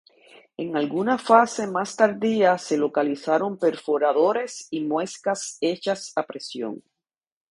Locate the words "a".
6.15-6.23